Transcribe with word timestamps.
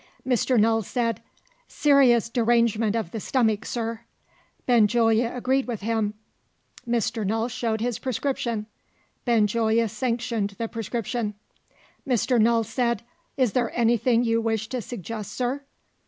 Mr. 0.27 0.59
Null 0.59 0.81
said, 0.81 1.21
"Serious 1.67 2.27
derangement 2.27 2.95
of 2.95 3.11
the 3.11 3.19
stomach, 3.19 3.67
sir." 3.67 4.01
Benjulia 4.65 5.31
agreed 5.37 5.67
with 5.67 5.81
him. 5.81 6.15
Mr. 6.89 7.23
Null 7.23 7.47
showed 7.47 7.81
his 7.81 7.99
prescription. 7.99 8.65
Benjulia 9.25 9.87
sanctioned 9.87 10.55
the 10.57 10.67
prescription. 10.67 11.35
Mr. 12.09 12.41
Null 12.41 12.63
said, 12.63 13.03
"Is 13.37 13.53
there 13.53 13.71
anything 13.77 14.23
you 14.23 14.41
wish 14.41 14.69
to 14.69 14.81
suggest, 14.81 15.33
sir?" 15.33 15.61